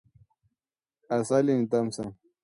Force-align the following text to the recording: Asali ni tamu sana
Asali 1.09 1.53
ni 1.53 1.67
tamu 1.67 1.91
sana 1.91 2.13